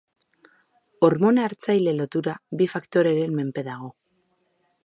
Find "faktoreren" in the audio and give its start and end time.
2.75-3.39